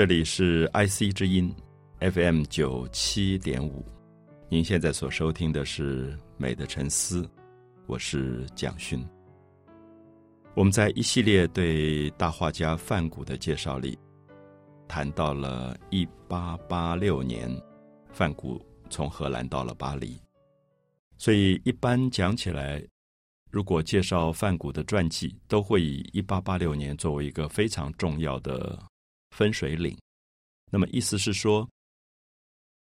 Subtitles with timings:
[0.00, 1.54] 这里是 IC 之音
[1.98, 3.84] FM 九七点五，
[4.48, 7.22] 您现在所收听的是《美的沉思》，
[7.84, 9.06] 我是蒋勋。
[10.54, 13.98] 我们在一系列对大画家梵谷的介绍里，
[14.88, 17.54] 谈到了一八八六年，
[18.10, 20.18] 梵谷从荷兰到了巴黎。
[21.18, 22.82] 所以一般讲起来，
[23.50, 28.82] 如果介绍梵谷的传记，都会以一八八六年作为一个非常重要的。
[29.30, 29.96] 分水岭，
[30.70, 31.68] 那么意思是说，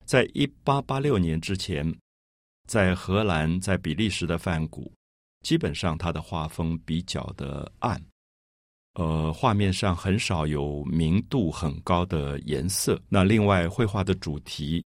[0.04, 1.94] 在一八八六年之前，
[2.68, 4.92] 在荷兰、在比利时的梵谷，
[5.40, 8.00] 基本上他的画风比较的暗，
[8.94, 13.00] 呃，画面上很少有明度很高的颜色。
[13.08, 14.84] 那另外，绘画的主题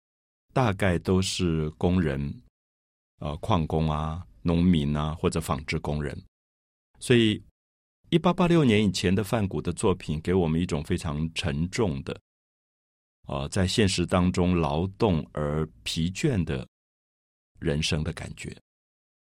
[0.53, 2.41] 大概都是工人，
[3.19, 6.19] 呃，矿工啊、农民啊，或者纺织工人，
[6.99, 7.41] 所以。
[8.11, 12.19] 一八八六年以前的梵谷的作品，给我们一种非常沉重的，
[13.25, 16.67] 啊，在现实当中劳动而疲倦的
[17.57, 18.53] 人生的感觉。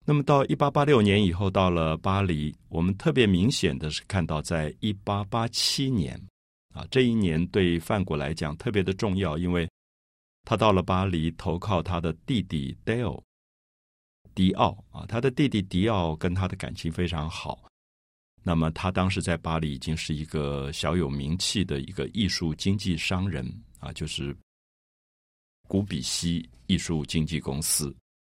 [0.07, 6.19] 那么到一八八六年以后，到了巴黎，我们特别明显的是看到，在一八八七年，
[6.73, 9.69] 啊，这一年对梵谷来讲特别的重要，因为
[10.45, 13.23] 他到了巴黎投靠他的弟弟迪奥，
[14.35, 17.63] 迪奥啊，他的弟弟迪奥跟他的感情非常好。
[18.43, 23.47] 那么他当时在巴黎已经是一个小有名气的一个艺术经纪商人
[23.79, 24.37] 啊，就是
[25.69, 27.95] 古比西艺术经纪公司。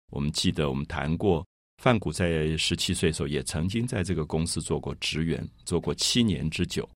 [0.10, 1.46] 我们记得我们谈过，
[1.84, 6.90] 范谷在十七岁的时候也曾经在这个公司做过职员，做过七年之久。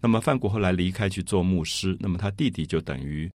[0.00, 3.30] 那么范谷后来离开去做牧师，那么他弟弟就等于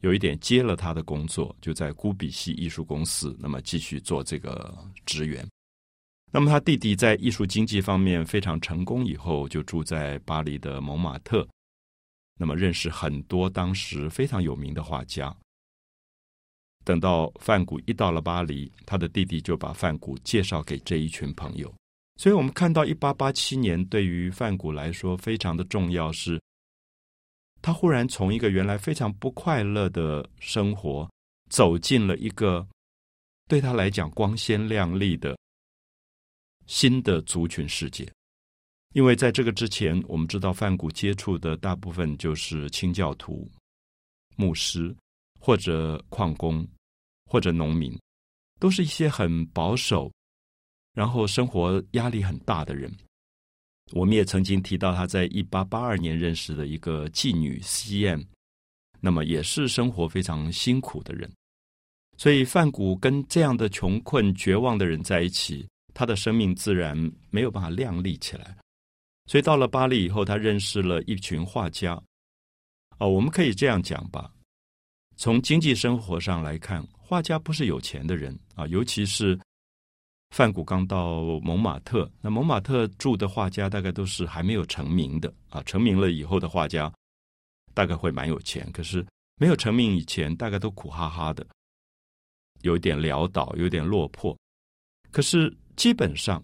[0.00, 4.76] 有一点接了他的工作，就在古比西艺术公司，那么继续做这个
[5.06, 5.48] 职员。
[6.34, 11.46] 那么他弟弟在艺术经济方面非常成功，以后就住在巴黎的蒙马特，
[12.40, 15.34] 那么认识很多当时非常有名的画家。
[16.84, 21.72] 等到范谷一到了巴黎，他的弟弟就把范谷介绍给这一群朋友。
[22.16, 26.40] 所以我们看到，一八八七年对于范谷来说非常的重要，是
[27.60, 31.06] 他忽然从一个原来非常不快乐的生活，
[31.50, 32.66] 走进了一个
[33.48, 35.36] 对他来讲光鲜亮丽的。
[36.72, 38.10] 新的族群世界，
[38.94, 43.46] 因为在这个之前，我们知道范谷接触的大部分就是清教徒、
[44.36, 44.96] 牧师
[45.38, 46.66] 或者矿工
[47.26, 47.94] 或者农民，
[48.58, 50.10] 都是一些很保守，
[50.94, 52.90] 然后生活压力很大的人。
[53.92, 58.22] 我们也曾经提到他在一八八二年认识的一个妓女 C.M，
[58.98, 61.30] 那么也是生活非常辛苦的人。
[62.16, 65.68] 所以范谷跟这样的穷困绝望的人在一起。
[65.94, 66.96] 他的生命自然
[67.30, 68.56] 没有办法亮丽起来，
[69.26, 72.00] 所以到了巴黎以后，他认识了一群画家。
[72.98, 74.32] 哦，我们可以这样讲吧：
[75.16, 79.38] 从经济生活上来看，画家不是有钱的人啊，尤其是
[80.30, 86.92] 范谷刚到蒙马特，那蒙马特住的画家大概都是还没有成名的啊，成名了以后的画家
[87.74, 89.04] 大概会蛮有钱，可是
[89.36, 91.46] 没有成名以前，大概都苦哈哈的，
[92.62, 94.36] 有点潦倒，有点落魄，
[95.10, 95.54] 可是。
[95.76, 96.42] 基本上，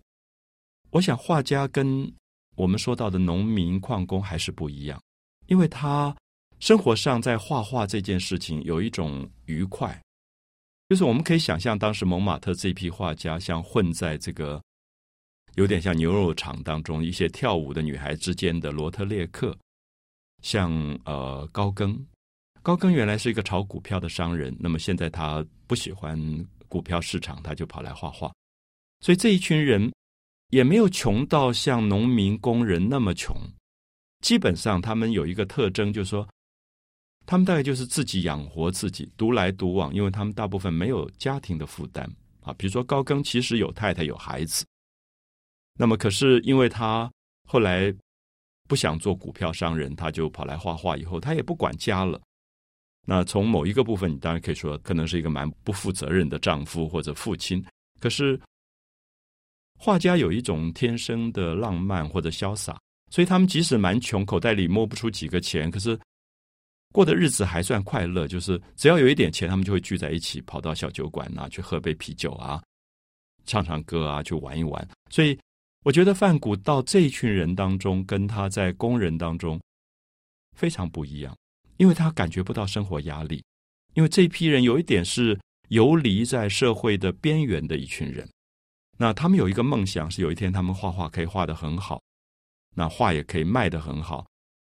[0.91, 2.11] 我想画家跟
[2.56, 5.00] 我们说到的农民、矿工还是不一样，
[5.47, 6.15] 因为他
[6.61, 10.00] 生活上在画画这件事情有一种愉快，
[10.88, 14.61] 就是我们可以想象，当时蒙马特这批画家像混在这个
[15.55, 19.56] 有点像牛肉场当中一些跳舞的女孩之间的罗特列克，
[20.43, 20.73] 像
[21.05, 21.97] 呃高更，
[22.62, 26.19] 高更原来是一个炒股票的商人，那么现在他不喜欢
[26.67, 28.32] 股票市场，他就跑来画画。
[29.00, 29.93] 所以这一群人
[30.50, 33.37] 也没有穷到像农民工人那么穷，
[34.21, 36.29] 基本上他们有一个特征，就是说，
[37.25, 42.11] 他们大概就是自己养活自己，独来独往，因为他们大部分没有家庭的负担
[42.41, 42.53] 啊。
[42.55, 44.67] 比如说高更，其实有太太有孩子，
[45.79, 47.09] 那么可是因为他
[47.47, 47.95] 后来
[48.67, 52.21] 不想做股票商人，他就跑来画画，以后他也不管家了。
[53.06, 57.65] 那从某一个部分，你当然可以说，可能是一个蛮不负责任的丈夫或者父亲，
[58.00, 58.41] 可是。
[59.80, 62.76] 画家有一种天生的浪漫或者潇洒，
[63.10, 65.98] 所以他们即使蛮穷，口袋里摸不出几个钱，可是
[66.92, 68.26] 过的日子还算快乐。
[68.26, 72.60] 就是只要有一点钱，他们就会聚在一起，跑到小酒馆啊，去喝杯啤酒啊，
[73.46, 74.88] 唱唱歌啊，去玩一玩。
[75.10, 75.38] 所以
[75.84, 79.60] 我觉得范谷到这一群人当中，跟他在工人当中
[80.56, 81.36] 非常不一样，
[81.76, 83.40] 因为他感觉不到生活压力，
[83.94, 85.38] 因为这批人有一点是
[85.69, 88.28] 游离在社会的边缘的一群人。
[89.00, 92.03] 那他们有一个梦想，是有一天他们画画可以画得很好，
[92.75, 94.27] 那画也可以卖得很好，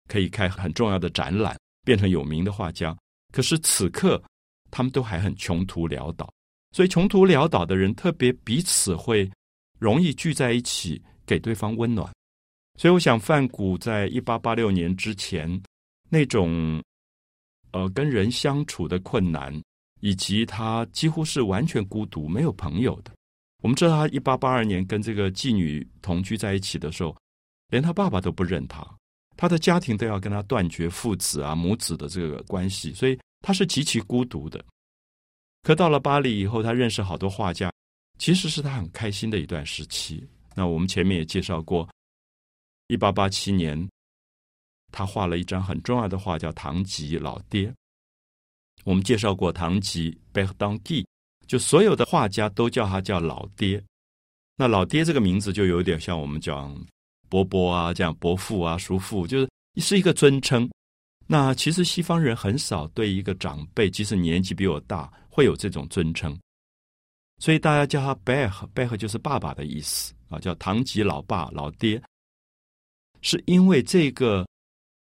[0.09, 2.95] 可以开很重要的展览，变成有名的画家。
[3.33, 4.23] 可是此刻，
[4.71, 6.31] 他们都还很穷途潦倒。
[6.73, 9.29] 所以，穷途潦倒的人特别彼此会
[9.79, 12.13] 容易聚在一起，给对方温暖。
[12.79, 15.51] 所以，我想范谷在一八八六年之前
[16.09, 16.83] 那种
[17.73, 19.59] 呃跟人相处的困难，
[20.01, 23.13] 以及他几乎是完全孤独、没有朋友的。
[23.61, 27.15] 我们知道，他一八八二年跟这个妓女同居在一起的时候，
[27.69, 28.87] 连他爸爸都不认他，
[29.37, 34.65] 他的家庭都要跟他断绝父子啊、母子的这个关系，所以他是极其孤独的。
[35.63, 37.71] 可到了巴黎以后，他认识好多画家，
[38.19, 40.27] 其实是他很开心的一段时期。
[40.55, 41.87] 那我们前面也介绍过，
[42.87, 43.89] 一八八七年，
[44.91, 47.69] 他画了一张很重要的画，叫《唐吉老爹》。
[48.85, 51.07] 我们介绍过唐吉 b e r d a n g u
[51.51, 53.83] 就所有的画家都叫他叫老爹。
[54.55, 56.81] 那老爹这个名字就有点像我们讲
[57.29, 59.49] 伯伯啊，这样伯父啊、叔父，就是
[59.79, 60.71] 是一个尊称。
[61.27, 65.13] 那其实西方人很少对一个长辈，即使年纪比我大。
[65.29, 66.39] 会有这种尊称，
[67.39, 72.03] 所以大家叫他贝赫，贝赫就是爸爸的意思啊，叫唐吉老爸、老爹，
[73.23, 74.47] 是因为这个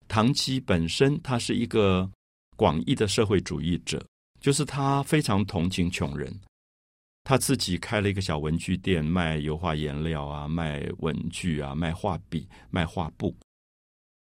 [0.08, 2.10] 唐吉本身他是一个
[2.56, 4.06] 广义的社会主义者，
[4.42, 6.38] 就是他非常同情穷人，
[7.24, 13.34] 他自己开了一个小文具店，卖油画颜料啊，卖文具啊，卖画笔、卖画布。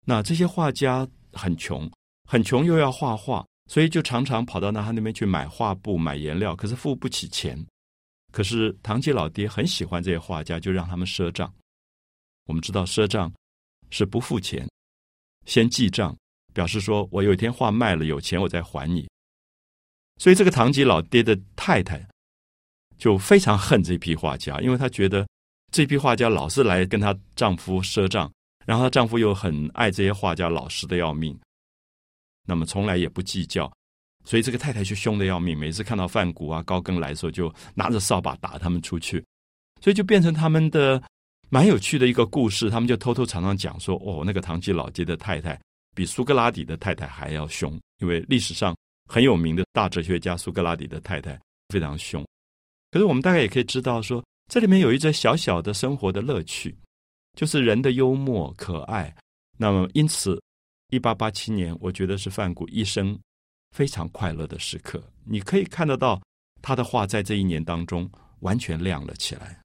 [0.05, 1.89] 那这些画家很穷，
[2.29, 3.43] 很穷又要画画。
[3.67, 7.57] 所以就常常跑到那他那边去买画布、买颜料，可是付不起钱。
[8.29, 11.51] 可是唐吉老爹很喜欢这些画家，就让他们赊账。
[12.45, 13.33] 我们知道赊账
[13.89, 14.69] 是不付钱，
[15.45, 16.13] 先记账，
[16.53, 19.07] 表示说我有一天画卖了，有钱我再还你。
[20.23, 22.01] 所以这个唐吉老爹的太太
[22.97, 25.27] 就非常恨这批画家，因为她觉得
[25.69, 28.31] 这批画家老是来跟她丈夫赊账，
[28.65, 31.37] 然后她丈夫又很爱这些画家，老实的要命。
[32.47, 33.69] 那么从来也不计较，
[34.23, 35.59] 所以这个太太就凶的要命。
[35.59, 39.21] 每次看到范谷啊、高更来的时候，就拿着扫把打他们出去。
[39.81, 41.03] 所以就变成他们的
[41.49, 42.69] 蛮有趣的一个故事。
[42.69, 45.59] 他们就偷偷常常讲说：“哦，那个唐吉老爹的太太
[45.93, 48.73] 比苏格拉底的太太还要凶，因为历史上
[49.05, 51.39] 很有名的大哲学家苏格拉底的太太
[51.69, 52.25] 非常凶。”
[52.91, 56.75] 可是我们大概也可以知道说，这里面有一则小小的生活的乐趣，
[57.33, 59.15] 就是人的幽默可爱。
[59.57, 60.41] 那么因此。
[60.89, 63.19] 一八八七年，我觉得是范谷一生
[63.71, 65.01] 非常快乐的时刻。
[65.23, 66.21] 你可以看得到
[66.61, 68.07] 他的画在这一年当中
[68.41, 69.59] 完全亮了起来。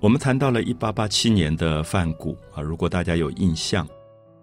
[0.00, 3.86] 我们谈到了一八八七年的范谷啊，如果大家有印象，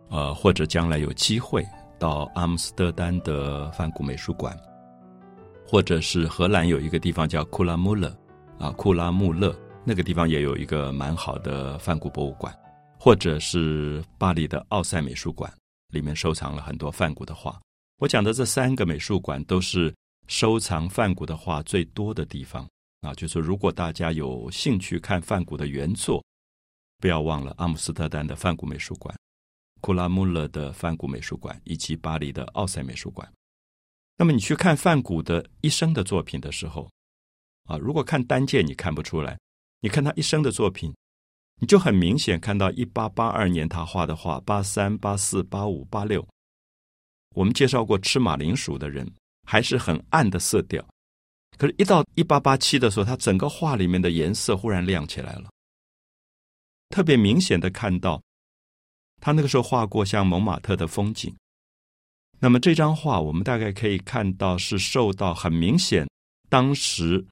[0.09, 1.65] 呃，或者将来有机会。
[1.99, 4.55] 到阿姆斯特丹的梵谷美术馆，
[5.67, 8.15] 或者是荷兰有一个地方叫库拉穆勒，
[8.59, 12.55] 啊，库拉穆勒那个地方也有一个蛮好的梵谷博物馆，
[12.99, 15.51] 或者是巴黎的奥赛美术馆，
[15.91, 17.59] 里面收藏了很多梵谷的画。
[17.97, 19.91] 我讲的这三个美术馆都是
[20.27, 22.69] 收藏梵谷的画最多的地方
[23.01, 26.23] 啊，就是如果大家有兴趣看梵谷的原作，
[26.99, 29.15] 不要忘了阿姆斯特丹的梵谷美术馆。
[29.79, 33.31] 库拉穆勒的梵谷美术馆以及巴黎的奥赛美术馆。
[34.17, 36.89] 那么你去看梵谷的一生的作品的时候，
[37.65, 39.37] 啊，如果看单件你看不出来，
[39.81, 40.91] 你看他一生的作品，
[41.61, 46.27] 你就很明显看到一八八二年他画的画，八三、八四、八五、八六。
[47.35, 49.07] 我们介绍过吃马铃薯的人，
[49.43, 50.83] 还是很暗的色调，
[51.57, 55.49] 可是，一到一八八七的时候，他整个画里面的颜色忽然亮起来了，
[56.89, 58.21] 特别明显的看到。
[59.19, 61.35] 他那个时候画过像蒙马特的风景，
[62.39, 66.07] 那么这张画我们大概可以看到是受到很明显，
[66.49, 67.25] 当时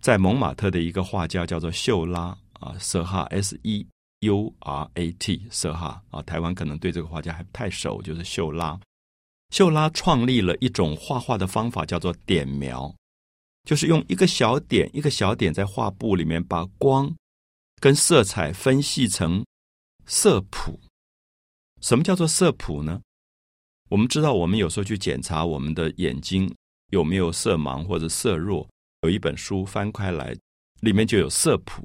[0.00, 3.84] 在蒙马特的一个画家叫做秀拉啊，瑟哈 S E
[4.20, 8.78] U R A T 瑟哈啊，台湾可能对这个画家还不太熟，就是秀拉。
[9.50, 12.94] 秀拉创立了一种画画的方法，叫做点描，
[13.66, 17.14] 就是用一个小点一个小点在画布里面把光
[17.78, 19.44] 跟色彩分析成。
[20.08, 20.78] 色谱，
[21.80, 23.02] 什么叫做色谱呢？
[23.88, 26.48] 我们知道，我们有时候去检查我们的眼睛
[26.90, 28.68] 有没有色盲或者色弱，
[29.02, 30.32] 有一本书翻开来，
[30.80, 31.84] 里面就有色谱。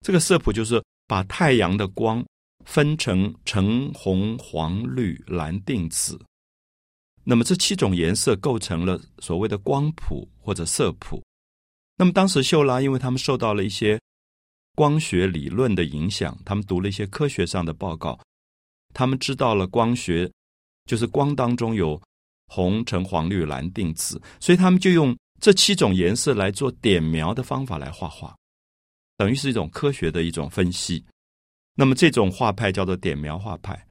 [0.00, 2.24] 这个色谱就是把太阳的光
[2.64, 6.20] 分成橙、红、黄、绿、蓝、靛、紫，
[7.24, 11.22] 那么这七种颜色构成了所谓的光谱或者色谱。
[11.96, 14.00] 那么当时秀拉，因为他们受到了一些。
[14.74, 18.18] 光学理论的影响，他们读了一些科学上的报告，
[18.94, 20.32] 他们知道了光学
[20.86, 22.00] 就是光当中有
[22.46, 28.34] 红、橙、黄、绿、蓝、靛、紫，所以他们就用这七种颜色来做点描的方法来画画，
[29.18, 31.04] 等于是一种科学的一种分析。
[31.74, 33.86] 那么这种画派叫做点描画派，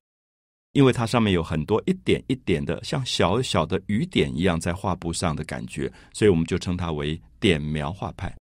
[0.74, 8.36] 因为它上面有很多一点一点的像小小的雨点一样在画布上的感觉，所以我们就称它为点描画派。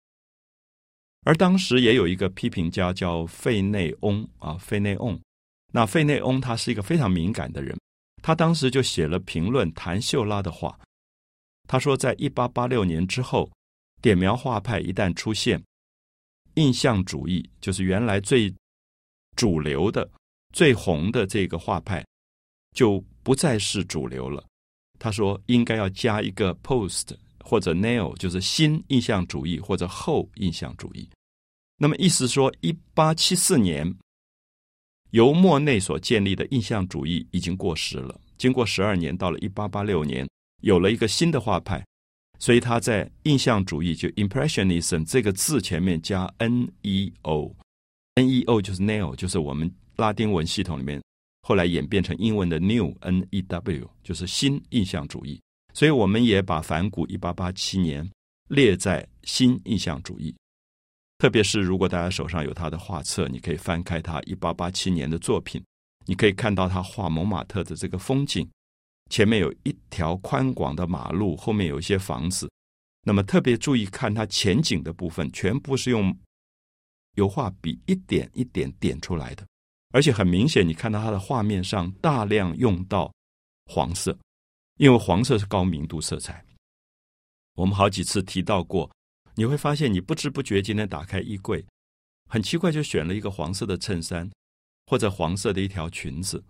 [1.23, 5.19] 而当时也有一个批评家叫费内翁啊，费内翁。
[5.73, 7.77] 那费内翁他是一个非常敏感的人，
[8.21, 10.77] 他当时就写了评论谭秀拉的话。
[11.67, 13.49] 他说，在一八八六年之后，
[14.01, 15.63] 点描画派一旦出现，
[16.55, 18.53] 印象主义就是原来最
[19.37, 20.09] 主流的、
[20.51, 22.05] 最红的这个画派，
[22.75, 24.43] 就不再是主流了。
[24.99, 31.09] 他说，应该要加一个 post 或者 neo，就是新印象主义或者后印象主义。
[31.77, 33.95] 那么意思说，一八七四年。
[35.11, 38.17] 由莫内所建立的印象主义已经过时了。
[38.37, 40.25] 经过十二年，到了一八八六年，
[40.61, 41.85] 有了一个新的画派，
[42.39, 51.01] 所以他在印象主义就 Impressionism 这个字前面加 N E O，N E O 就是 Neo，就是我们拉丁文系统里面
[51.41, 55.41] 后来演变成英文的 New N E W，就是新印象主义。
[55.73, 58.09] 所以我们也把梵谷一八八七年
[58.49, 60.35] 列在新印象主义。
[61.17, 65.63] 特别是如果大家手上有他的画册，你可以翻开他一八八七年的作品，
[66.05, 68.49] 你可以看到他画蒙马特的这个风景，
[69.09, 72.49] 前面有一条宽广的马路，后面有一些房子。
[73.03, 76.15] 那么特别注意看他前景的部分，全部是用
[77.15, 79.47] 油画笔一点一点点出来的，
[79.91, 83.13] 而且很明显，你看到它的画面上大量用到
[83.65, 84.17] 黄色，
[84.77, 86.43] 因为黄色是高明度色彩。
[87.55, 88.89] 我们好几次提到过。
[89.35, 91.65] 你会发现，你不知不觉今天打开衣柜，
[92.29, 94.29] 很奇怪就选了一个黄色的衬衫，
[94.87, 96.43] 或者黄色的一条裙子。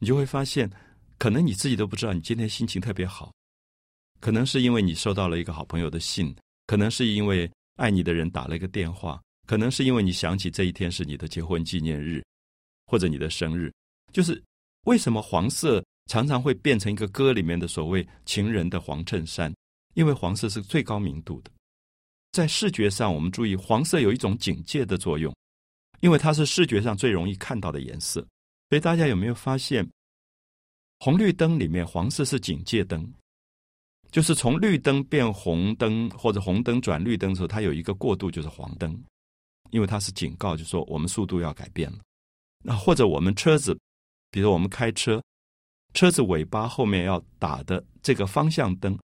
[0.00, 0.70] 你就会发现，
[1.18, 3.32] 可能你自己都不知道，你今天心情特别好。
[4.20, 6.34] 可能是因为你收到了一个好朋友的信，
[6.66, 12.24] 可能是因为爱你的人打了一个电话，可能是因为你想起这一天是你的结婚纪念日，
[12.88, 13.72] 或者你的生日。
[14.12, 14.42] 就是
[14.86, 19.54] 为什么黄色常常会变成一个歌里面的所谓情人的黄衬衫？
[19.94, 21.50] 因为黄色是最高明度的。
[22.32, 25.34] 在视觉上，我们注意黄色有一种警戒的作用，
[26.00, 28.20] 因为它是视觉上最容易看到的颜色。
[28.68, 29.88] 所以大家有没有发现，
[31.00, 33.10] 红绿灯里面黄色是警戒灯，
[34.10, 38.98] 就是从绿灯变红灯或者红灯转绿灯的时候，它有一个过渡，就是黄灯，
[39.70, 41.98] 因为它是警告，就说我们速度要改变了。
[42.64, 43.78] 那或者我们车子，
[44.30, 45.22] 比如我们开车，
[45.94, 48.98] 车子尾巴后面要打的这个方向灯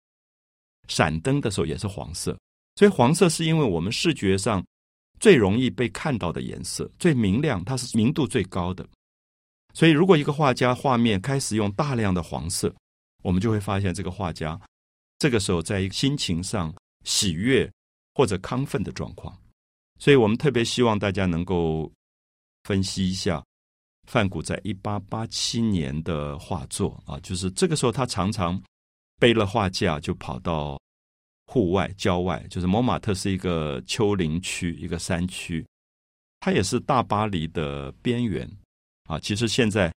[0.87, 2.37] 闪灯的时候也是黄色。
[2.75, 4.63] 所以黄色是因为我们视觉上
[5.19, 8.85] 最容易被看到的颜色，最明亮，它是明度最高的。
[9.73, 12.73] 所以如果一个画家画面开始用大量的黄色，
[13.23, 14.59] 我们就会发现这个画家
[15.17, 16.73] 这个时候在一个心情上
[17.05, 17.71] 喜悦
[18.13, 19.35] 或者亢奋的状况。
[19.97, 21.89] 所以我们特别希望大家能够
[22.65, 23.41] 分析一下
[24.11, 28.61] 范谷在一八八七年的画作啊，就是这个时候他常常
[29.17, 30.77] 背了画架就跑到。
[31.47, 35.63] 户外、郊外，就是蒙马特是一个丘陵区，一个山区，
[36.39, 38.49] 它也是大巴黎的边缘
[39.03, 39.19] 啊。
[39.19, 39.93] 其实现在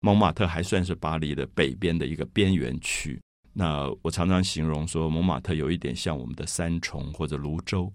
[0.00, 3.16] 蒙马特还算是巴黎的北边的一个边缘区。
[3.52, 7.90] 那我常常形容说，蒙马特有一点像我们的三重或者泸州，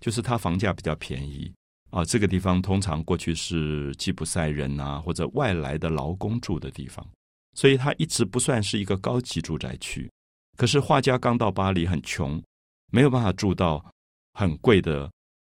[0.00, 1.54] 就是它房价比较便宜
[1.90, 2.04] 啊。
[2.04, 7.06] 这个地方通常过去是吉普赛人啊或者外来的劳工住的地方，
[7.54, 10.10] 所以它一直不算是一个高级住宅区。
[10.56, 12.42] 可是画家刚到巴黎很穷。
[12.90, 13.84] 没有办法住到
[14.32, 15.12] 很贵的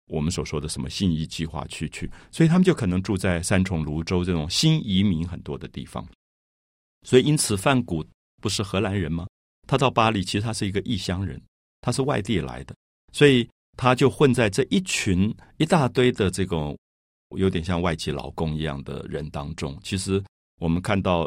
[0.08, 6.04] 我们所说的什么新移计划区去，所以他们就可能住在三重、泸州这种新移民很多的地方。
[7.06, 8.04] 所以因此，范谷
[8.42, 9.28] 不是荷兰人吗？
[9.68, 11.40] 他到巴黎，其实他是一个异乡人，
[11.80, 12.74] 他是外地来的，
[13.12, 13.48] 所以
[13.80, 16.76] 他就混在这一群一大堆的这种
[17.36, 19.78] 有点像外籍劳工一样的人当中。
[19.82, 20.22] 其实
[20.60, 21.26] 我们看到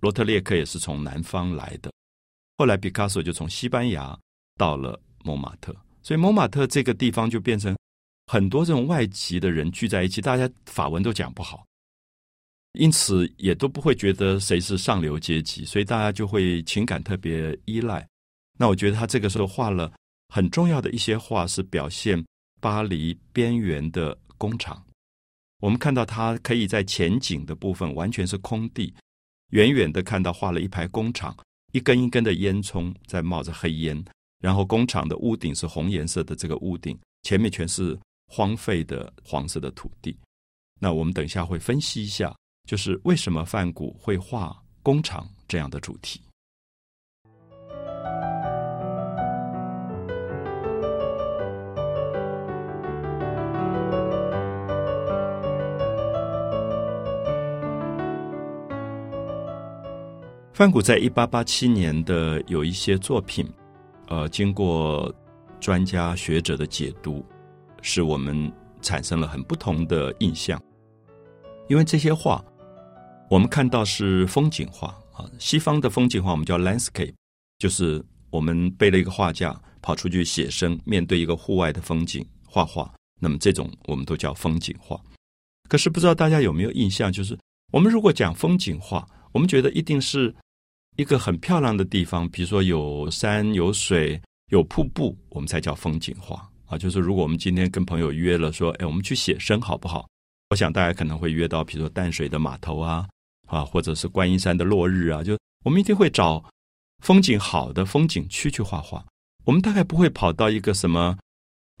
[0.00, 1.92] 罗特列克也是从南方来的，
[2.58, 4.18] 后来毕卡索就从西班牙
[4.58, 5.00] 到了。
[5.26, 7.74] 蒙马特，所以蒙马特这个地方就变成
[8.26, 11.64] 很多这种外籍的人聚在一起，大家法文都讲不好，
[12.74, 18.06] 因此也都不会觉得谁是上流阶级，所以大家就会情感特别依赖。
[18.58, 19.90] 那我觉得他这个时候画了
[20.34, 22.20] 很重要的一些画，是表现
[22.60, 24.84] 巴黎边缘的工厂。
[25.60, 28.92] 我们看到它可以在前景的部分完全是空地，
[29.50, 31.36] 远远的看到画了一排工厂，
[31.70, 34.04] 一根一根的烟囱在冒着黑烟。
[34.40, 40.18] 然后工厂的屋顶是红颜色的，这个屋顶前面全是荒废的黄色的土地。
[40.80, 42.34] 那我们等一下会分析一下，
[42.68, 45.30] 就是为什么梵谷会画工厂。
[45.46, 46.20] 这样的主题。
[60.54, 63.44] 范谷在一八八七年的有一些作品，
[64.06, 65.12] 呃，经过
[65.58, 67.26] 专家学者的解读，
[67.82, 70.62] 使我们产生了很不同的印象。
[71.68, 72.40] 因为这些画，
[73.28, 77.12] 我们看到是风景画啊，西方的风景画我们叫 landscape，
[77.58, 82.88] 就是我们背了一个画架跑出去写生，面对一个户外的风景画画，
[83.20, 84.96] 那么这种我们都叫风景画。
[85.68, 87.36] 可是不知道大家有没有印象，就是
[87.72, 90.32] 我们如果讲风景画，我们觉得一定是。
[90.96, 94.20] 一个很漂亮的地方，比如说有山有水
[94.50, 96.78] 有瀑布，我们才叫风景画啊。
[96.78, 100.06] 就是如果我们今天跟朋友约了说，哎，我们去写生好不好？
[100.50, 103.08] 我想大家可能会约到，比如说淡水的码头啊，
[103.48, 106.44] 啊，或者是观音山的落日啊，就我们一定会找
[107.02, 109.04] 风景好的风景区去画画。
[109.44, 111.18] 我们大概不会跑到一个什么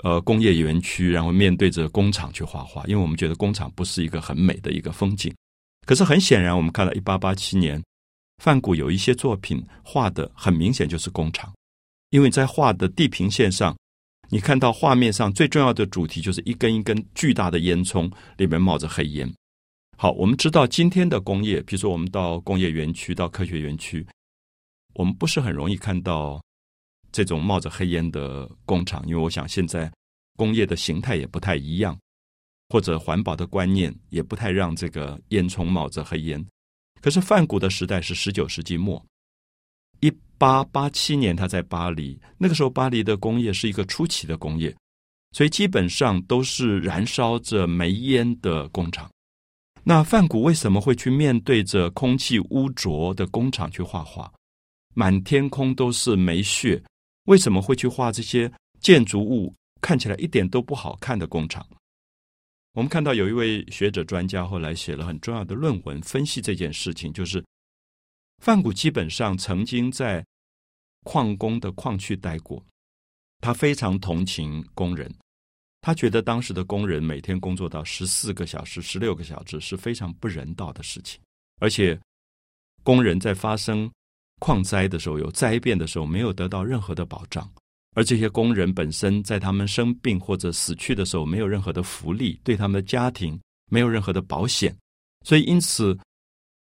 [0.02, 5.32] 呃工业园区，然后面对着工厂去画画，因为我们觉得工厂不是一个很美的一个风景。
[5.86, 7.80] 可是很显然，我们看到一八八七年。
[8.38, 11.54] 范谷有一些作品画的很明显就是工厂，
[12.10, 13.76] 因为在画的地平线上，
[14.28, 19.32] 你看到画面上最重要的主题就是一根一根巨大的烟囱，里面冒着黑烟。
[19.96, 24.04] 好，我们知道今天的工业，比如说我们到工业园区、到科学园区，
[24.94, 26.42] 我们不是很容易看到
[27.12, 29.90] 这种冒着黑烟的工厂，因为我想现在
[30.36, 31.96] 工业的形态也不太一样，
[32.68, 36.44] 或者环保的观念也不太让这个烟囱冒着黑烟。
[37.00, 39.04] 可是梵谷的时代是十九世纪末，
[40.00, 44.74] 一八八七年他在巴黎，那个时候巴黎的工业是一个初期的工业，
[45.32, 49.10] 所以基本上都是燃烧着煤烟的工厂。
[49.82, 54.32] 那梵谷为什么会去面对着空气污浊的工厂去画画？
[54.94, 56.82] 满天空都是煤屑，
[57.24, 61.66] 为什么会去画这些建筑物看起来一点都不好看的工厂？
[62.74, 67.42] 我们看到有一位学者专家后来写了很重要的论文，分析这件事情，就是
[68.38, 70.24] 范谷基本上曾经在
[71.04, 72.60] 矿工的矿区待过，
[73.38, 75.08] 他非常同情工人，
[75.82, 81.20] 他觉得当时的工人每天工作到十四个小时、十六个小时是非常不人道的事情，
[81.60, 81.96] 而且
[82.82, 83.88] 工人在发生
[84.40, 87.48] 矿灾的时候、有灾变的时候，没有得到任何的保障。
[87.94, 94.76] 而这些工人本身在他们生病或者死去的时候，没有任何的福利，对他们的家庭没有任何的保险，
[95.24, 95.96] 所以因此，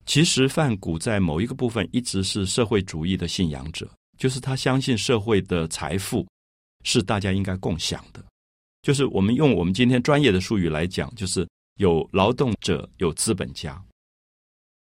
[0.06, 6.26] 其实范谷在某一个部分一直是社会主义的信仰者，就是他相信社会的财富
[6.84, 8.24] 是大家应该共享的，
[8.82, 13.80] 就是我们用我们今天专业的术语来讲，就是有劳动者，有资本家。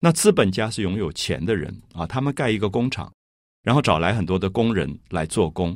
[0.01, 3.11] 那资本家是拥有钱的人啊，他们盖一个工厂，
[3.63, 5.75] 然后找来很多的工人来做工。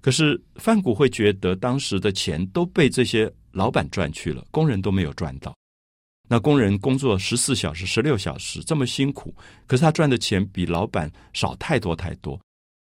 [0.00, 5.54] 可是范谷会觉得，当时的钱都被这些老板赚去了，工人都没有赚到。
[6.28, 9.34] 那工人工作十四小时、十六小时这么辛苦，
[9.66, 12.38] 可是他赚的钱比老板少太多太多。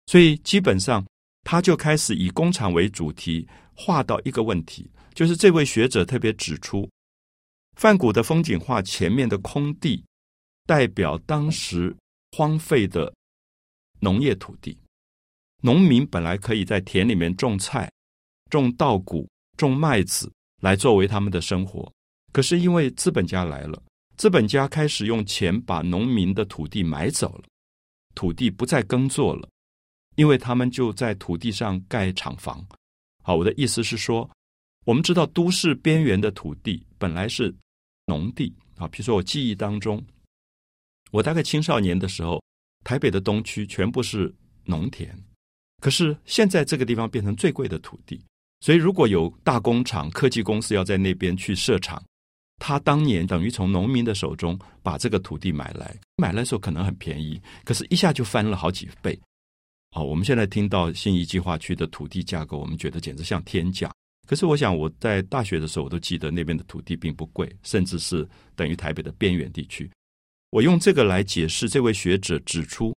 [0.07, 1.05] 所以基本上，
[1.43, 6.89] 他就开始以工厂为主题画到一个问题，就是这位学者特别指出，
[7.75, 10.03] 范谷的风景画前面的空地，
[10.65, 11.95] 代表当时
[12.31, 13.13] 荒废的
[13.99, 14.75] 农业土地。
[15.61, 17.91] 农民本来可以在田里面种菜、
[18.49, 21.91] 种稻谷、种麦子来作为他们的生活，
[22.31, 23.81] 可是因为资本家来了，
[24.17, 27.43] 资本家开始用钱把农民的土地买走了，
[28.13, 29.49] 土地不再耕作了，
[30.15, 32.63] 因为他们就在土地上盖厂房。
[33.23, 34.29] 好，我的意思是说，
[34.85, 37.53] 我们知道都市边缘的土地本来是
[38.05, 40.03] 农地啊，比如说我记忆当中，
[41.11, 42.41] 我大概青少年的时候，
[42.83, 45.17] 台北的东区全部是农田。
[45.81, 48.19] 可是现在这个地方变成最贵的土地，
[48.61, 52.03] 所以如果有大工厂、科技公司要在那边去设厂，
[52.57, 59.17] 他当年等于从农民的手中把这个土地买来，买来的时候可能很便宜，可是一下就翻了好几倍。
[59.95, 63.91] 哦，我们现在听到新一计划区的土地价格，我们觉得简直像天价。
[64.27, 69.89] 可是我想我在大学的时候，我都记得那边的土地并不贵，甚至是等于台北的边缘地区。
[70.49, 72.96] 我用这个来解释，这位学者指出。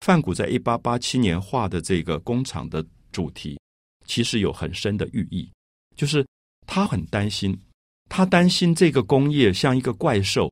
[0.00, 3.58] 范谷在一八八七年画的这个工厂的主题，
[4.06, 5.50] 其实有很深的寓意，
[5.96, 6.24] 就是
[6.66, 7.58] 他很担心，
[8.08, 10.50] 他担心这个工业像一个怪兽，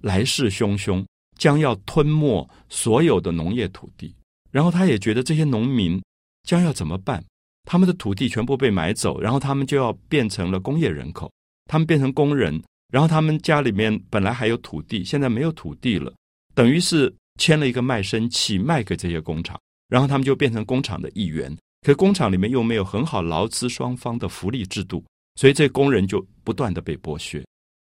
[0.00, 1.04] 来势汹汹，
[1.38, 4.14] 将要吞没所有的农业土地。
[4.50, 6.02] 然后他也觉得这些农民
[6.44, 7.22] 将要怎么办？
[7.68, 11.30] 他们的土地全部被买走，然后他们就要变成了工业人口，
[11.66, 16.12] 他们变成工人，然后他们家里面本来还有土地，现在没有土地了，
[16.54, 17.14] 等于是。
[17.40, 21.56] 签了一个卖身契卖给这些工厂，然后他们就变成工厂的一员。
[21.80, 25.02] 可工厂里面又没有很好劳资双方的福利制度，
[25.36, 27.42] 所以这工人就不断的被剥削。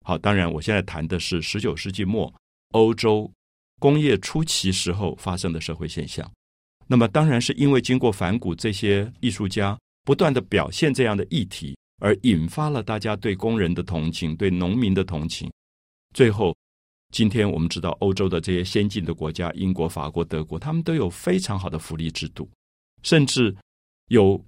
[0.04, 2.34] 好，当然我现在谈的是十九世纪末
[2.72, 3.32] 欧洲
[3.80, 6.30] 工业初期时候发生的社会现象。
[6.88, 15.48] 那么当然是因为经过反骨这些艺术家不断的表现这样的议题，而引发了大家对工人的同情，对农民的同情。
[16.14, 16.56] 最后，
[17.16, 22.46] 今天我们知道欧洲的这些先进的国家，英国、法国、德国，他们都有非常好的福利制度，
[23.04, 23.56] 甚至
[24.10, 24.44] 有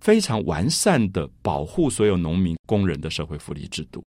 [0.00, 4.04] 非常完善的保护所有农民工人的社会福利制度。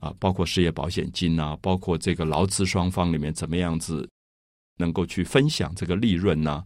[0.00, 4.06] 啊，包括失业保险金啊，包括这个劳资双方里面怎么样子
[4.76, 6.62] 能够去分享这个利润呢？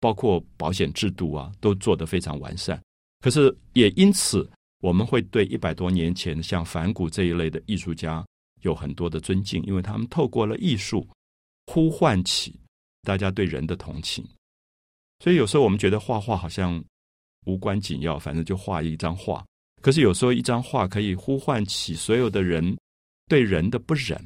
[0.00, 2.82] 包括保险制度啊，都做得非常完善。
[3.20, 8.26] 可是也因此，我们会对一百多年前像梵谷这一类的艺术家
[8.62, 11.06] 有很多的尊敬，因为他们透过了艺术
[11.66, 12.58] 呼唤起
[13.02, 14.24] 大家对人的同情。
[15.20, 16.82] 所以有时候我们觉得画画好像
[17.46, 19.44] 无关紧要，反正就画一张画。
[19.80, 22.76] 可是有时候一张画可以呼唤起所有的人
[23.28, 24.18] 对人的不忍。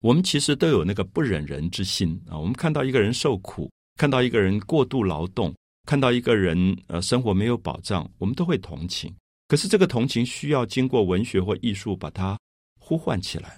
[0.00, 2.38] 我们其实都有那个不忍人之心啊。
[2.38, 3.70] 我们看到一个人受苦。
[3.96, 5.54] 看到一个人过度劳动，
[5.86, 9.14] 看到一个人呃生活没有保障，我们都会同情。
[9.46, 12.36] 可是这个同情需要经过文学或艺术把它
[12.84, 13.56] 呼唤起来。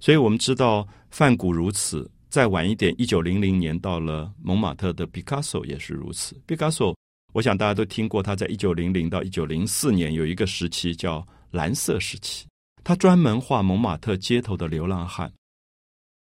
[0.00, 6.34] 所以我们知道梵谷如此，再晚一点，一九零零年到了蒙马特的毕加索也是如此。
[6.46, 6.96] 毕加索，
[7.34, 12.46] 我想大家都听过，他在一九零零到一九零四年有一个时期叫蓝色时期，
[12.82, 15.30] 他专门画蒙马特街头的流浪汉，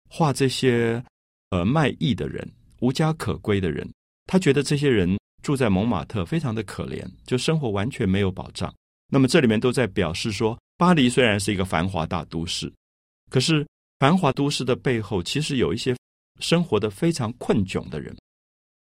[0.08, 1.02] 画这些
[1.50, 2.46] 呃卖艺的人。
[2.80, 3.86] 无家可归的人，
[4.26, 8.74] 他觉得这些人住在蒙马特非常的可怜，就生活完全没有保障。
[9.12, 12.73] 那么这里面都在表示说，巴黎虽然是一个繁华大都市，
[13.29, 13.66] 可是
[13.99, 15.95] 繁华都市的背后，其实有一些
[16.38, 18.16] 生活的非常困窘的人。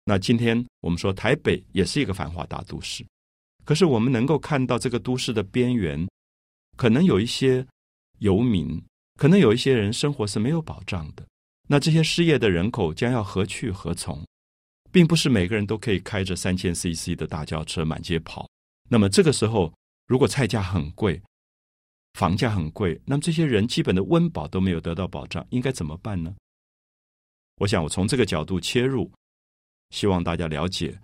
[0.03, 3.05] 那今天我们说台北也是一个繁华大都市，
[3.63, 6.03] 可是我们能够看到这个都市的边缘，
[6.75, 7.63] 可能有一些
[8.17, 8.81] 游民，
[9.19, 11.23] 可能有一些人生活是没有保障的。
[11.67, 14.19] 那这些失业的人口将要何去何从？
[14.91, 18.49] 并不是每个人都可以开着三千 CC 的大轿车满街跑。
[18.89, 19.71] 那么这个时候，
[20.07, 21.21] 如果菜价很贵，
[22.13, 26.35] 房价很贵，那么这些人基本的温饱都没有得到保障，应该怎么办呢？
[27.57, 29.11] 我想，我从这个角度切入，
[29.89, 30.99] 希望大家了解，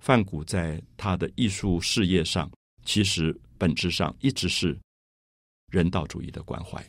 [0.00, 2.50] 范谷在他的艺术事业上，
[2.84, 4.78] 其实本质上一直是
[5.70, 6.84] 人道主义的关怀。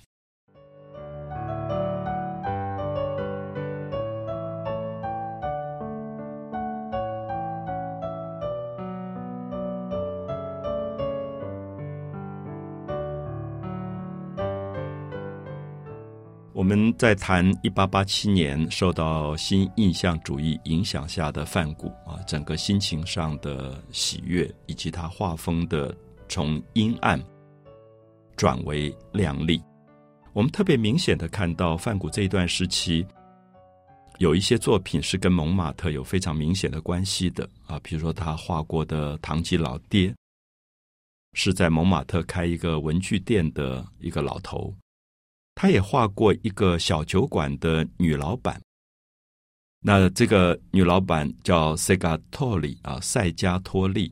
[16.97, 25.95] 在谈一八八七年受到新印象主义影响下的梵谷啊，整个心情上的喜悦，以及他画风的
[26.27, 27.21] 从阴暗
[28.35, 29.61] 转为亮丽。
[30.33, 33.05] 我们特别明显的看到梵谷这一段时期
[34.17, 40.13] 有一些作品是跟蒙马特有非常明显的关系的啊，比如说他画过的唐吉老爹，
[41.33, 44.73] 是在蒙马特开一个文具店的一个老头。
[45.61, 48.59] 他也画过一个小酒馆的女老板，
[49.81, 54.11] 那这个女老板叫塞加托里啊，塞加托利，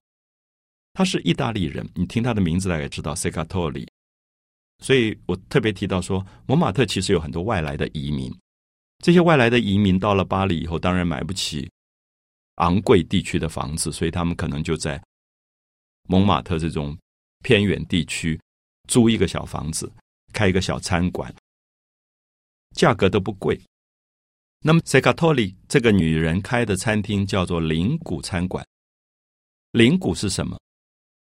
[0.94, 3.90] 她是意大利人，你听她的名字大概知道塞加托里。
[4.78, 8.32] 所以我特别提到说，蒙马特其实有很多外来的移民，
[9.04, 11.68] 这些外来的移民到了巴黎以后，当然买不起
[12.58, 15.02] 昂贵地区的房子，所以他们可能就在
[16.08, 16.96] 蒙马特这种
[17.44, 18.40] 偏远地区
[18.88, 19.92] 租一个小房子。
[20.32, 21.34] 开一个小餐馆，
[22.80, 23.60] 价格都不贵。
[24.62, 28.66] 那么塞卡托里这个女人开的餐厅叫做灵谷餐馆。
[29.74, 30.58] 灵谷是什么？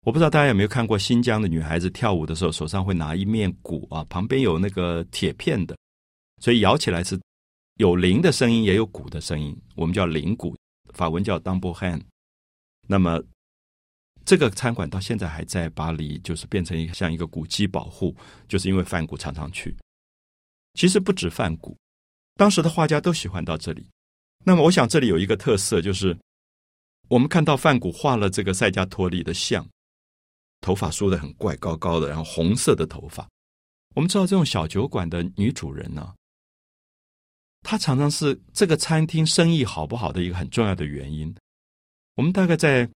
[0.05, 5.75] 我不知道大家有没有看过新疆的女孩子跳舞的时候，手上会拿一面鼓啊，旁边有那个铁片的，
[6.43, 7.19] 所以摇起来是
[7.77, 9.59] 有铃的声音，也有鼓的声音。
[9.75, 10.55] 我们叫铃鼓，
[10.93, 12.03] 法文叫 double hand。
[12.87, 13.19] 那么。
[14.23, 18.15] 这个餐馆到现在还在巴黎，就是变成一个像一个古迹保护，
[18.47, 19.75] 就是因为梵谷常常去。
[20.73, 21.77] 其实不止梵谷，
[22.35, 23.87] 当时的画家都喜欢到这里。
[24.43, 26.17] 那么，我想这里有一个特色，就是
[27.09, 29.67] 我们看到梵谷画了这个塞加托利的像，
[30.61, 33.27] 头发梳的很怪，高高的，然后红色的头发。
[33.95, 36.13] 我们知道这种小酒馆的女主人呢，
[37.61, 41.33] 她常常是这个餐厅生意好不好的一个很重要的原因。
[42.15, 42.89] 我们大概在。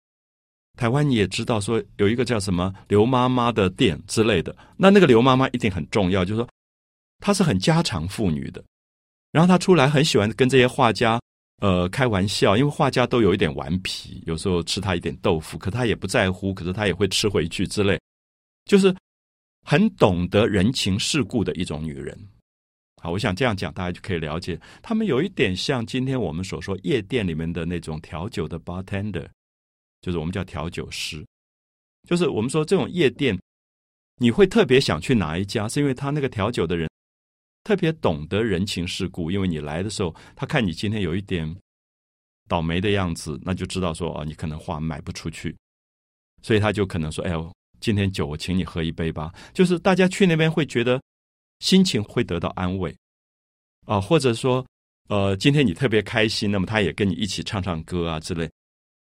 [0.78, 6.48] 台湾你也知道，说有一个叫什么刘妈妈的店之类的，那那个刘妈妈一定很重要，就是说
[7.22, 8.62] 她是很家常妇女的，
[9.30, 11.20] 然后她出来很喜欢跟这些画家
[11.58, 17.96] 呃开玩笑，因为画家都有一点顽皮，有时候吃他一点豆腐，可他也不在乎，可是他也会吃回去之类，
[18.64, 18.92] 就是
[19.64, 22.18] 很懂得人情世故的一种女人。
[23.00, 29.28] 好，我想这样讲，大家就可以了解，他们有一点像今天我们所说夜店里面的那种调酒的 bartender，
[30.00, 31.24] 就是我们叫调酒师，
[32.08, 33.38] 就是我们说这种夜店，
[34.16, 36.91] 你会特别想去哪一家，是因为他那个调酒的人。
[37.64, 41.56] 特别懂得人情世故，因为你来的时候，他看你今天有一点
[42.48, 45.56] 倒霉的样子，那就知道说啊，你可能画卖不出去，
[46.42, 51.00] 所以他就可能说：“哎呦，今天酒我请你喝一杯吧。”就是大家去那边会觉得
[51.60, 52.94] 心情会得到安慰
[53.86, 54.66] 啊，或者说
[55.08, 58.50] 呃，今天你特别开心，那么他也跟你一起唱唱歌啊之类。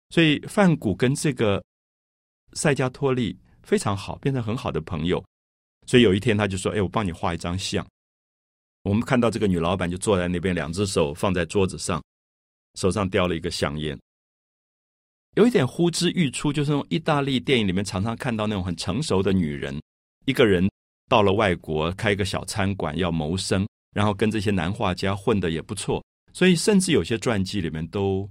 [0.09, 1.63] 所以范谷跟这个
[2.53, 5.23] 塞加托利非常好，变成很好的朋友。
[5.85, 7.85] 所以有一天他就说：“哎，我帮你画一张像。”
[8.83, 12.01] 我们看到这个女老板就坐在那边，两只手放在桌子上，
[12.75, 13.99] 手上叼了一个香烟，
[15.35, 19.77] 有一点呼之欲出，就是那种意大利电影里面常常看到那种很成熟的女人，
[20.25, 20.65] 一个人
[21.09, 28.27] 到了外国开一个小餐馆要谋生，然后跟这些男画家混的也不错，所以甚至有些传记里面都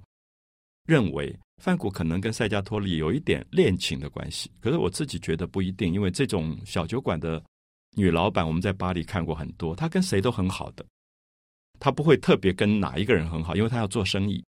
[0.87, 7.39] 认为范谷可能跟塞加托利有一点恋情的关系，可是我自己觉得不一定，因为这种小酒馆的。
[7.95, 10.85] 女老板，我们在巴黎看过很多，她跟谁都很好的，
[11.79, 14.43] 她不会特别跟哪一个人很好，因为她要做生意。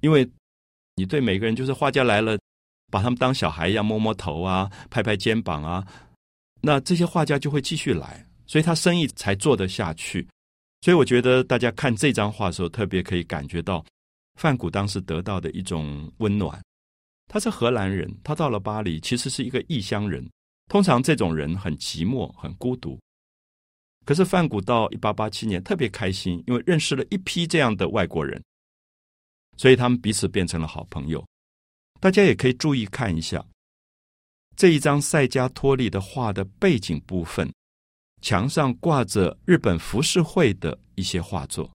[0.00, 0.28] 因为
[0.94, 2.38] 你对每个人，就是画家来了，
[2.90, 5.86] 把他们当小孩一样摸摸头啊，拍拍肩膀啊，
[6.60, 10.26] 那这些画家就会继续来，所以他生意才做得下去。
[10.82, 13.84] 所以我觉得大家看这张画的时候，特别可以感觉到
[14.38, 16.62] 范古当时得到的一种温暖。
[17.26, 20.24] 他是荷兰人，他到了巴黎，其实是一个异乡人。
[20.68, 22.98] 通常这种人很寂寞、很孤独。
[24.04, 28.40] 可是范谷到一八八七年特别开心，因为认识了一批这样的外国人，
[29.56, 31.24] 所以他们彼此变成了好朋友。
[32.00, 33.44] 大家也可以注意看一下
[34.54, 37.52] 这一张塞加托利的画的背景部分，
[38.22, 41.70] 墙上挂着日本浮世绘的一些画作。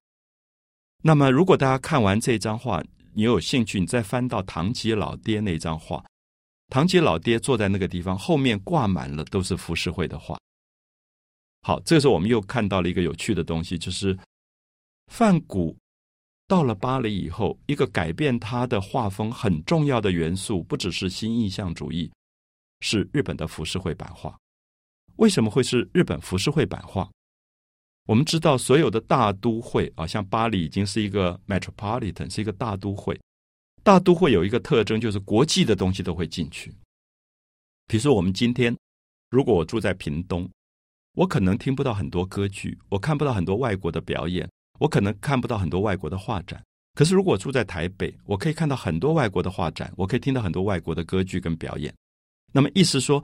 [1.03, 6.05] 那么，如果大家看完这张画，你有兴趣，你再翻到唐吉老爹那张画。
[6.71, 10.39] 堂吉老爹坐在那个地方，后面挂满了都是浮世绘的画。
[11.63, 14.17] 好，这个时候我们又看到了一个有趣的东西，就是
[15.07, 15.77] 梵谷
[16.47, 22.09] 到了巴黎以后，一个改变他的画风很重要的元素，不只是新印象主义，
[22.79, 24.33] 是日本的浮世绘版画。
[25.17, 27.11] 为什么会是日本浮世绘版画？
[28.07, 33.19] 我们知道，所有的大都会啊，像巴黎已经是一个 metropolitan，是一个大都会。
[33.83, 36.71] 大都会有一个特征，就是国际的东西都会进去。
[37.87, 38.75] 比如说，我们今天
[39.29, 40.49] 如果我住在屏东，
[41.13, 46.63] 我可能听不到很多歌剧，我看不到很多外国的表演，我可能看不到很多外国的画展。
[46.93, 51.93] 可是，如果住在台北，我可以看到很多外国的画展，我可以听到很多外国的歌剧跟表演。
[52.53, 53.23] 那么，意思说，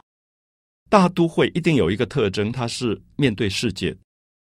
[0.90, 3.96] 大都会一定有一个特征，它是面对世界，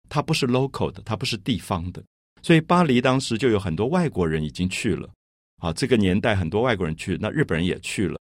[0.09, 2.03] 它不是 local 的，它不是地方的。
[2.43, 5.09] 所以，巴黎当时就有很多外国人已经去了。
[5.64, 8.20] 啊，这个年代很多外国人去，那日本人也去了，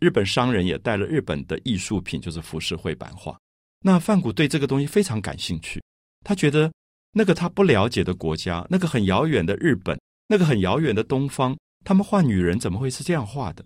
[0.00, 3.38] 日本商人也带了日本的艺术品，就是浮世绘版画。
[3.80, 5.82] 那范谷对这个东西非常感兴趣，
[6.24, 6.72] 他觉得
[7.12, 11.54] 那个他不了解的国家，那个很遥远的日本，那个很遥远的东方，
[11.84, 13.62] 他们画女人怎么会是这样画的？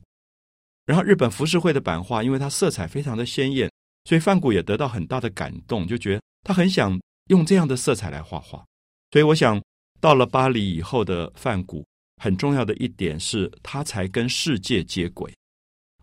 [0.85, 3.71] 然后日本浮世绘的版画，因为它色彩非常的鲜艳，
[4.03, 8.64] 所以范谷也得到很大的感动，就觉得他很想用这样的色彩来画画。
[9.12, 9.62] 所以我想，
[10.01, 11.87] 到了巴黎以后的范谷。
[12.16, 15.33] 很重要的一点是，他才跟世界接轨。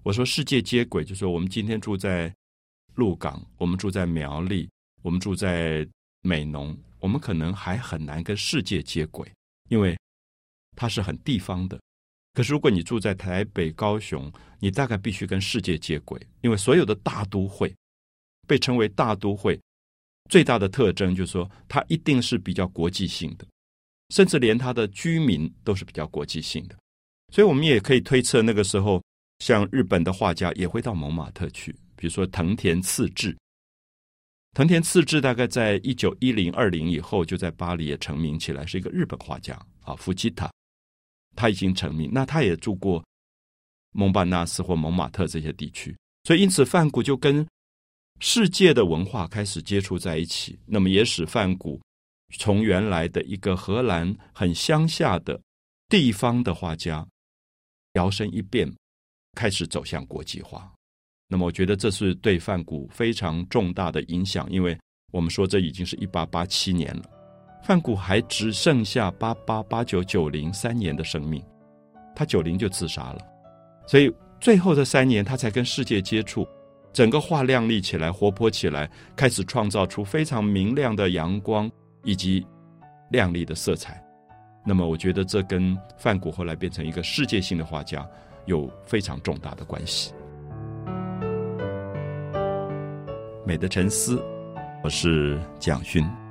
[0.03, 2.33] 我说世界接轨，就是说我们今天住在
[2.95, 4.69] 鹿港，我们住在苗栗，
[5.01, 5.87] 我们住在
[6.21, 9.31] 美浓，我们可能还很难跟世界接轨，
[9.69, 9.97] 因为
[10.75, 11.79] 它是很地方的。
[12.33, 17.73] 可是如果你住在台北、高雄，你大概必须跟世界接轨，因为所有的大都会
[18.47, 19.59] 被称为大都会，
[20.29, 23.45] 最大的特征就是说，它一定是比较国际性的。
[24.13, 26.77] 甚至连他的居民都是比较国际性的，
[27.33, 29.01] 所以我们也可以推测，那个时候
[29.39, 33.35] 像日本的画家也会到蒙马特去，比如说藤田次治。
[34.53, 40.47] 藤田次治大概在一九一零二零以后就在巴黎也成名起来，是一个日本画家啊，福吉塔，
[41.35, 42.11] 他已经成名。
[42.13, 43.03] 那他也住过
[43.93, 47.43] 蒙巴纳斯或蒙马特这些地区，所以因此梵谷就跟
[48.19, 51.81] 世界的文化开始接触在一起，那么也使梵谷。
[52.37, 55.39] 从原来的一个荷兰很乡下的
[55.89, 57.05] 地方的画家，
[57.93, 58.71] 摇身一变，
[59.35, 60.71] 开始走向国际化。
[61.27, 64.77] 那么，我觉得这是对梵谷非常重大的影响，因为
[65.11, 67.03] 我们说这已经是一八八七年了。
[67.63, 71.41] 梵谷还只剩下八八八九九零三年的生命，
[72.15, 73.19] 他九零就自杀了，
[73.87, 76.45] 所以最后的三年他才跟世界接触，
[76.91, 81.71] 整个画亮丽起来，活泼起来，开始创造出非常明亮的阳光
[82.03, 82.45] 以及
[83.09, 84.01] 亮丽的色彩。
[84.65, 88.07] 那么，我觉得这跟范谷后来变成一个世界性的画家
[88.45, 90.13] 有非常重大的关系。
[93.45, 94.23] 美的沉思，
[94.83, 96.22] 我是蒋勋。